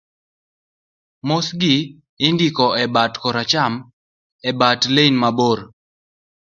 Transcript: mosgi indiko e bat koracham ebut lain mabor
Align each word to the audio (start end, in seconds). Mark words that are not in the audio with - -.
mosgi 1.27 1.75
indiko 2.27 2.65
e 2.83 2.85
bat 2.95 3.13
koracham 3.23 3.73
ebut 4.49 4.81
lain 4.95 5.15
mabor 5.21 5.59